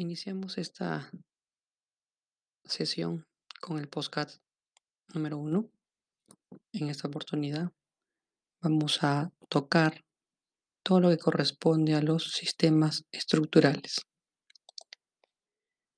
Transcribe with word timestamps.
Iniciamos 0.00 0.58
esta 0.58 1.10
sesión 2.62 3.26
con 3.60 3.80
el 3.80 3.88
podcast 3.88 4.40
número 5.12 5.38
uno. 5.38 5.72
En 6.72 6.88
esta 6.88 7.08
oportunidad 7.08 7.72
vamos 8.62 9.02
a 9.02 9.32
tocar 9.48 10.04
todo 10.84 11.00
lo 11.00 11.08
que 11.08 11.18
corresponde 11.18 11.96
a 11.96 12.00
los 12.00 12.30
sistemas 12.30 13.06
estructurales. 13.10 14.06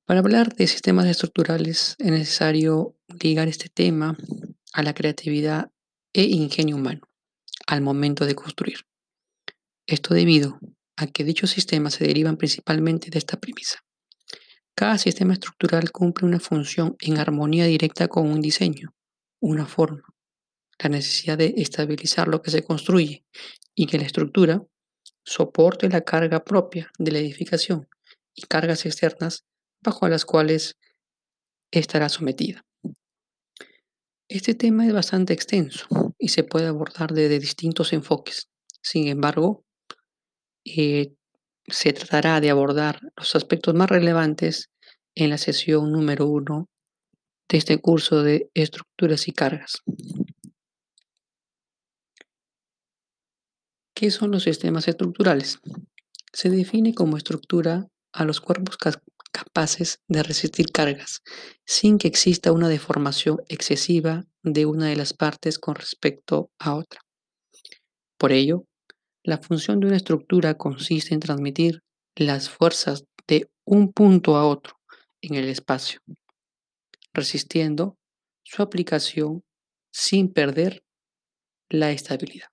Para 0.06 0.20
hablar 0.20 0.54
de 0.54 0.66
sistemas 0.66 1.04
estructurales 1.04 1.94
es 1.98 2.10
necesario 2.10 2.96
ligar 3.22 3.48
este 3.48 3.68
tema 3.68 4.16
a 4.72 4.82
la 4.82 4.94
creatividad 4.94 5.70
e 6.14 6.22
ingenio 6.22 6.76
humano 6.76 7.02
al 7.66 7.82
momento 7.82 8.24
de 8.24 8.34
construir. 8.34 8.86
Esto 9.86 10.14
debido 10.14 10.58
a 10.96 11.06
que 11.06 11.22
dichos 11.22 11.50
sistemas 11.50 11.92
se 11.92 12.06
derivan 12.06 12.38
principalmente 12.38 13.10
de 13.10 13.18
esta 13.18 13.38
premisa. 13.38 13.84
Cada 14.80 14.96
sistema 14.96 15.34
estructural 15.34 15.92
cumple 15.92 16.26
una 16.26 16.40
función 16.40 16.96
en 17.00 17.18
armonía 17.18 17.66
directa 17.66 18.08
con 18.08 18.26
un 18.26 18.40
diseño, 18.40 18.94
una 19.38 19.66
forma, 19.66 20.02
la 20.82 20.88
necesidad 20.88 21.36
de 21.36 21.52
estabilizar 21.58 22.28
lo 22.28 22.40
que 22.40 22.50
se 22.50 22.62
construye 22.62 23.22
y 23.74 23.84
que 23.84 23.98
la 23.98 24.06
estructura 24.06 24.64
soporte 25.22 25.90
la 25.90 26.00
carga 26.00 26.44
propia 26.44 26.90
de 26.98 27.12
la 27.12 27.18
edificación 27.18 27.88
y 28.34 28.46
cargas 28.46 28.86
externas 28.86 29.44
bajo 29.82 30.08
las 30.08 30.24
cuales 30.24 30.78
estará 31.70 32.08
sometida. 32.08 32.64
Este 34.28 34.54
tema 34.54 34.86
es 34.86 34.94
bastante 34.94 35.34
extenso 35.34 35.86
y 36.18 36.28
se 36.28 36.42
puede 36.42 36.68
abordar 36.68 37.12
desde 37.12 37.38
distintos 37.38 37.92
enfoques. 37.92 38.48
Sin 38.80 39.08
embargo, 39.08 39.62
eh, 40.64 41.12
se 41.66 41.92
tratará 41.92 42.40
de 42.40 42.50
abordar 42.50 43.00
los 43.16 43.34
aspectos 43.36 43.74
más 43.74 43.88
relevantes 43.88 44.70
en 45.14 45.30
la 45.30 45.38
sesión 45.38 45.92
número 45.92 46.26
uno 46.26 46.68
de 47.48 47.58
este 47.58 47.78
curso 47.78 48.22
de 48.22 48.50
estructuras 48.54 49.28
y 49.28 49.32
cargas. 49.32 49.82
¿Qué 53.94 54.10
son 54.10 54.30
los 54.30 54.44
sistemas 54.44 54.88
estructurales? 54.88 55.58
Se 56.32 56.48
define 56.48 56.94
como 56.94 57.16
estructura 57.16 57.88
a 58.12 58.24
los 58.24 58.40
cuerpos 58.40 58.78
capaces 59.30 60.00
de 60.08 60.22
resistir 60.22 60.70
cargas 60.72 61.22
sin 61.66 61.98
que 61.98 62.08
exista 62.08 62.52
una 62.52 62.68
deformación 62.68 63.38
excesiva 63.48 64.24
de 64.42 64.66
una 64.66 64.86
de 64.86 64.96
las 64.96 65.12
partes 65.12 65.58
con 65.58 65.74
respecto 65.74 66.50
a 66.58 66.74
otra. 66.74 67.00
Por 68.16 68.32
ello, 68.32 68.64
la 69.22 69.38
función 69.38 69.80
de 69.80 69.88
una 69.88 69.96
estructura 69.96 70.54
consiste 70.54 71.14
en 71.14 71.20
transmitir 71.20 71.82
las 72.16 72.48
fuerzas 72.48 73.04
de 73.26 73.50
un 73.64 73.92
punto 73.92 74.36
a 74.36 74.46
otro 74.46 74.80
en 75.20 75.34
el 75.34 75.48
espacio, 75.48 76.00
resistiendo 77.12 77.98
su 78.42 78.62
aplicación 78.62 79.42
sin 79.92 80.32
perder 80.32 80.82
la 81.68 81.90
estabilidad. 81.90 82.48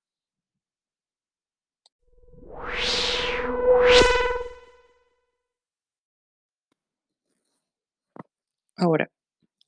Ahora, 8.75 9.09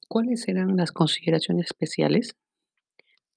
¿cuáles 0.07 0.41
serán 0.41 0.77
las 0.77 0.91
consideraciones 0.91 1.65
especiales? 1.67 2.35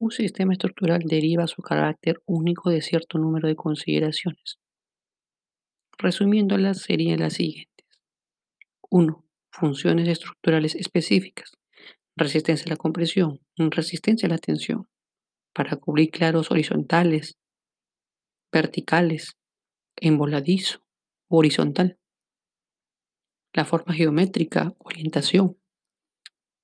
Un 0.03 0.11
sistema 0.11 0.53
estructural 0.53 0.99
deriva 1.05 1.47
su 1.47 1.63
carácter 1.63 2.21
único 2.27 2.71
de 2.71 2.83
cierto 2.83 3.19
número 3.19 3.47
de 3.47 3.55
consideraciones. 3.55 4.59
Resumiéndolas 5.97 6.81
serían 6.81 7.21
las 7.21 7.35
siguientes. 7.35 7.87
1. 8.91 9.25
Funciones 9.53 10.09
estructurales 10.09 10.75
específicas. 10.75 11.53
Resistencia 12.17 12.67
a 12.67 12.71
la 12.71 12.77
compresión, 12.77 13.43
resistencia 13.57 14.27
a 14.27 14.31
la 14.31 14.39
tensión, 14.39 14.89
para 15.53 15.77
cubrir 15.77 16.11
claros 16.11 16.51
horizontales, 16.51 17.39
verticales, 18.51 19.37
en 19.95 20.19
voladizo, 20.19 20.81
horizontal. 21.29 21.97
La 23.53 23.65
forma 23.65 23.95
geométrica, 23.95 24.75
orientación. 24.79 25.57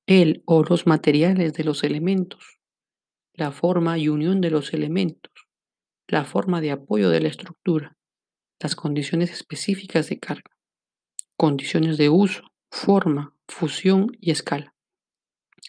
El 0.07 0.43
o 0.45 0.65
los 0.65 0.89
materiales 0.89 1.53
de 1.53 1.63
los 1.63 1.85
elementos 1.85 2.58
la 3.39 3.53
forma 3.53 3.97
y 3.99 4.09
unión 4.09 4.41
de 4.41 4.51
los 4.51 4.75
elementos, 4.75 5.33
la 6.09 6.25
forma 6.25 6.61
de 6.61 6.73
apoyo 6.73 7.09
de 7.09 7.21
la 7.21 7.29
estructura, 7.29 7.97
las 8.59 8.75
condiciones 8.75 9.31
específicas 9.31 10.09
de 10.09 10.19
carga, 10.19 10.51
condiciones 11.37 11.99
de 11.99 12.09
uso, 12.09 12.43
forma, 12.69 13.37
fusión 13.47 14.11
y 14.21 14.33
escala, 14.33 14.75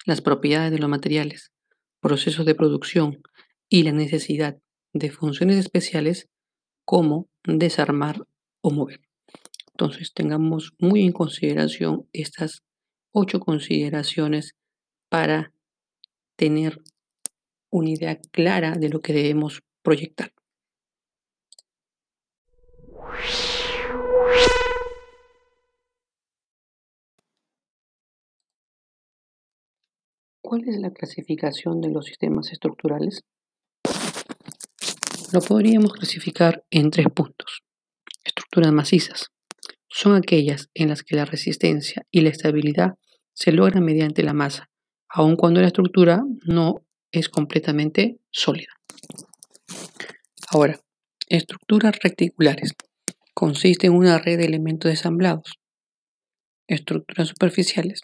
las 0.07 0.21
propiedades 0.21 0.71
de 0.71 0.79
los 0.79 0.89
materiales, 0.89 1.51
procesos 1.99 2.47
de 2.47 2.55
producción 2.55 3.21
y 3.69 3.83
la 3.83 3.91
necesidad 3.91 4.57
de 4.93 5.11
funciones 5.11 5.57
especiales 5.57 6.27
como 6.85 7.29
desarmar 7.43 8.25
o 8.61 8.71
mover. 8.71 9.01
Entonces 9.73 10.11
tengamos 10.15 10.73
muy 10.79 11.03
en 11.03 11.11
consideración 11.11 12.09
estas 12.13 12.63
ocho 13.11 13.39
consideraciones 13.39 14.55
para 15.07 15.53
tener 16.35 16.81
una 17.71 17.89
idea 17.89 18.19
clara 18.31 18.75
de 18.75 18.89
lo 18.89 19.01
que 19.01 19.13
debemos 19.13 19.61
proyectar. 19.81 20.31
¿Cuál 30.41 30.67
es 30.67 30.79
la 30.79 30.91
clasificación 30.91 31.79
de 31.79 31.91
los 31.91 32.05
sistemas 32.05 32.51
estructurales? 32.51 33.21
Lo 35.31 35.41
podríamos 35.41 35.93
clasificar 35.93 36.65
en 36.71 36.89
tres 36.89 37.05
puntos. 37.13 37.61
Estructuras 38.23 38.71
macizas. 38.71 39.27
Son 39.87 40.15
aquellas 40.15 40.69
en 40.73 40.89
las 40.89 41.03
que 41.03 41.15
la 41.15 41.25
resistencia 41.25 42.03
y 42.09 42.21
la 42.21 42.29
estabilidad 42.29 42.95
se 43.33 43.51
logran 43.51 43.85
mediante 43.85 44.23
la 44.23 44.33
masa, 44.33 44.69
aun 45.07 45.35
cuando 45.35 45.61
la 45.61 45.67
estructura 45.67 46.23
no 46.45 46.83
es 47.11 47.29
completamente 47.29 48.19
sólida. 48.31 48.73
Ahora, 50.49 50.79
estructuras 51.27 51.99
reticulares. 52.01 52.73
Consiste 53.33 53.87
en 53.87 53.93
una 53.93 54.17
red 54.17 54.37
de 54.37 54.45
elementos 54.45 54.91
ensamblados. 54.91 55.59
Estructuras 56.67 57.29
superficiales. 57.29 58.01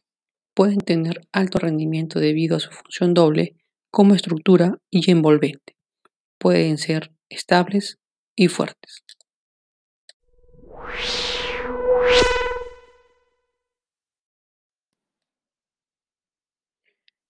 Pueden 0.54 0.80
tener 0.80 1.28
alto 1.32 1.60
rendimiento 1.60 2.20
debido 2.20 2.56
a 2.56 2.60
su 2.60 2.72
función 2.72 3.14
doble 3.14 3.56
como 3.92 4.16
estructura 4.16 4.78
y 4.90 5.10
envolvente. 5.12 5.76
Pueden 6.38 6.78
ser 6.78 7.12
estables 7.30 7.98
y 8.36 8.48
fuertes. 8.48 9.04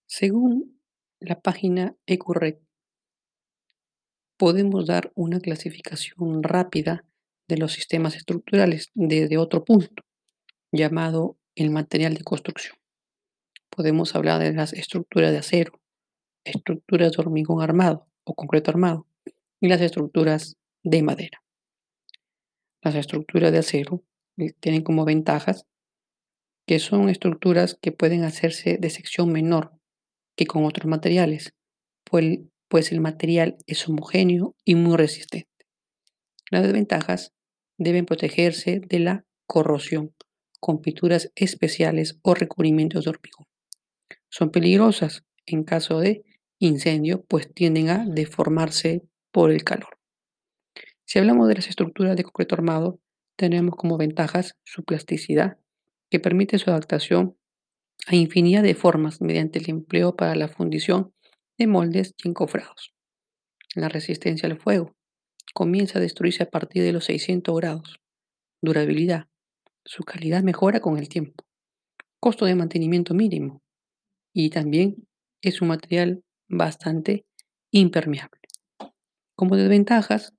Según 0.06 0.75
la 1.20 1.40
página 1.40 1.96
EcuRed 2.06 2.56
podemos 4.38 4.86
dar 4.86 5.12
una 5.14 5.40
clasificación 5.40 6.42
rápida 6.42 7.04
de 7.48 7.56
los 7.56 7.72
sistemas 7.72 8.16
estructurales 8.16 8.90
desde 8.94 9.38
otro 9.38 9.64
punto, 9.64 10.02
llamado 10.72 11.38
el 11.54 11.70
material 11.70 12.14
de 12.14 12.24
construcción. 12.24 12.76
Podemos 13.70 14.14
hablar 14.14 14.40
de 14.40 14.52
las 14.52 14.72
estructuras 14.72 15.32
de 15.32 15.38
acero, 15.38 15.80
estructuras 16.44 17.12
de 17.12 17.22
hormigón 17.22 17.62
armado 17.62 18.06
o 18.24 18.34
concreto 18.34 18.70
armado 18.70 19.06
y 19.60 19.68
las 19.68 19.80
estructuras 19.80 20.56
de 20.82 21.02
madera. 21.02 21.42
Las 22.82 22.94
estructuras 22.94 23.52
de 23.52 23.58
acero 23.58 24.04
eh, 24.36 24.52
tienen 24.60 24.82
como 24.82 25.04
ventajas 25.04 25.66
que 26.66 26.78
son 26.78 27.08
estructuras 27.08 27.78
que 27.80 27.92
pueden 27.92 28.24
hacerse 28.24 28.76
de 28.78 28.90
sección 28.90 29.32
menor 29.32 29.75
que 30.36 30.46
con 30.46 30.64
otros 30.64 30.86
materiales, 30.86 31.54
pues, 32.04 32.40
pues 32.68 32.92
el 32.92 33.00
material 33.00 33.56
es 33.66 33.88
homogéneo 33.88 34.54
y 34.64 34.74
muy 34.74 34.96
resistente. 34.96 35.66
Las 36.50 36.62
desventajas 36.62 37.32
deben 37.78 38.06
protegerse 38.06 38.80
de 38.80 39.00
la 39.00 39.24
corrosión 39.46 40.14
con 40.60 40.80
pinturas 40.80 41.30
especiales 41.34 42.18
o 42.22 42.34
recubrimientos 42.34 43.04
de 43.04 43.10
hormigón. 43.10 43.46
Son 44.28 44.50
peligrosas 44.50 45.24
en 45.46 45.64
caso 45.64 46.00
de 46.00 46.24
incendio, 46.58 47.24
pues 47.24 47.52
tienden 47.52 47.88
a 47.88 48.04
deformarse 48.06 49.02
por 49.30 49.50
el 49.50 49.64
calor. 49.64 49.98
Si 51.04 51.18
hablamos 51.18 51.48
de 51.48 51.54
las 51.54 51.68
estructuras 51.68 52.16
de 52.16 52.24
concreto 52.24 52.54
armado, 52.54 53.00
tenemos 53.36 53.76
como 53.76 53.96
ventajas 53.96 54.56
su 54.64 54.84
plasticidad, 54.84 55.58
que 56.10 56.20
permite 56.20 56.58
su 56.58 56.70
adaptación 56.70 57.36
a 58.06 58.14
infinidad 58.14 58.62
de 58.62 58.74
formas 58.74 59.20
mediante 59.20 59.58
el 59.58 59.70
empleo 59.70 60.16
para 60.16 60.34
la 60.34 60.48
fundición 60.48 61.12
de 61.58 61.66
moldes 61.66 62.14
y 62.22 62.28
encofrados. 62.28 62.92
La 63.74 63.88
resistencia 63.88 64.48
al 64.48 64.58
fuego 64.58 64.94
comienza 65.54 65.98
a 65.98 66.02
destruirse 66.02 66.42
a 66.42 66.50
partir 66.50 66.82
de 66.82 66.92
los 66.92 67.06
600 67.06 67.56
grados. 67.56 68.00
Durabilidad. 68.62 69.26
Su 69.84 70.02
calidad 70.02 70.42
mejora 70.42 70.80
con 70.80 70.98
el 70.98 71.08
tiempo. 71.08 71.44
Costo 72.20 72.44
de 72.44 72.54
mantenimiento 72.54 73.14
mínimo. 73.14 73.62
Y 74.32 74.50
también 74.50 75.06
es 75.42 75.62
un 75.62 75.68
material 75.68 76.22
bastante 76.48 77.26
impermeable. 77.70 78.40
Como 79.34 79.56
desventajas, 79.56 80.34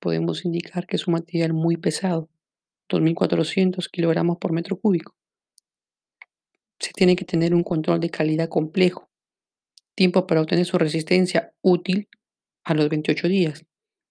podemos 0.00 0.44
indicar 0.44 0.86
que 0.86 0.96
es 0.96 1.06
un 1.06 1.12
material 1.12 1.52
muy 1.52 1.76
pesado, 1.76 2.30
2.400 2.88 3.88
kilogramos 3.90 4.38
por 4.38 4.52
metro 4.52 4.78
cúbico. 4.78 5.17
Se 6.80 6.92
tiene 6.92 7.16
que 7.16 7.24
tener 7.24 7.54
un 7.54 7.64
control 7.64 8.00
de 8.00 8.10
calidad 8.10 8.48
complejo, 8.48 9.08
tiempo 9.94 10.26
para 10.26 10.40
obtener 10.40 10.64
su 10.64 10.78
resistencia 10.78 11.52
útil 11.60 12.08
a 12.64 12.74
los 12.74 12.88
28 12.88 13.28
días 13.28 13.64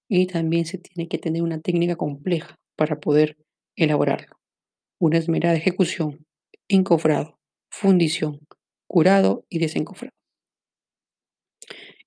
y 0.10 0.28
también 0.28 0.66
se 0.66 0.78
tiene 0.78 1.08
que 1.08 1.18
tener 1.18 1.42
una 1.44 1.60
técnica 1.60 1.96
compleja 1.96 2.60
para 2.76 3.00
poder 3.00 3.38
elaborarlo. 3.76 4.38
Una 5.00 5.18
esmerada 5.18 5.56
ejecución, 5.56 6.26
encofrado, 6.68 7.40
fundición, 7.70 8.40
curado 8.88 9.46
y 9.50 9.60
desencofrado. 9.60 10.14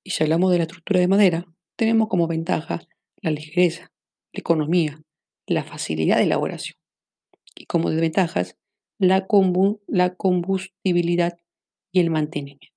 Y 0.03 0.11
si 0.11 0.23
hablamos 0.23 0.51
de 0.51 0.59
la 0.59 0.65
estructura 0.65 1.01
de 1.01 1.09
madera, 1.09 1.45
tenemos 1.77 2.09
como 2.09 2.27
ventaja 2.27 2.81
la 3.23 3.31
ligereza, 3.31 3.93
la 4.33 4.41
economía, 4.41 5.01
la 5.47 5.65
facilidad 5.65 6.17
de 6.17 6.25
elaboración. 6.25 6.77
Y 7.55 7.67
como 7.67 7.91
desventajas, 7.91 8.56
la, 9.00 9.26
la 9.87 10.14
combustibilidad 10.14 11.38
y 11.91 12.00
el 12.00 12.11
mantenimiento. 12.11 12.69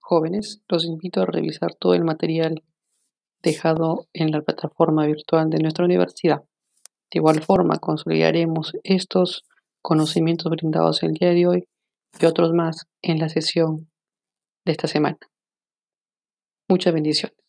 Jóvenes, 0.00 0.62
los 0.68 0.84
invito 0.86 1.20
a 1.20 1.26
revisar 1.26 1.74
todo 1.74 1.94
el 1.94 2.02
material 2.02 2.64
dejado 3.42 4.06
en 4.14 4.30
la 4.30 4.40
plataforma 4.40 5.06
virtual 5.06 5.50
de 5.50 5.58
nuestra 5.58 5.84
universidad. 5.84 6.42
De 7.10 7.18
igual 7.18 7.42
forma, 7.42 7.78
consolidaremos 7.78 8.72
estos 8.84 9.44
conocimientos 9.82 10.50
brindados 10.50 11.02
el 11.02 11.12
día 11.12 11.30
de 11.30 11.46
hoy 11.46 11.68
y 12.18 12.24
otros 12.24 12.52
más 12.52 12.86
en 13.02 13.18
la 13.18 13.28
sesión 13.28 13.90
de 14.64 14.72
esta 14.72 14.86
semana. 14.88 15.18
Muchas 16.72 16.94
bendiciones. 16.94 17.41